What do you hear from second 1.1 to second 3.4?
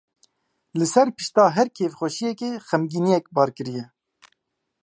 pişta her kêfxweşiyekê xemgîniyek